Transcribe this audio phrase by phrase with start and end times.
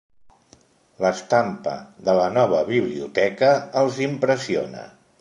[1.05, 1.75] L'estampa
[2.09, 3.55] de la nova biblioteca
[3.85, 4.89] els impressiona.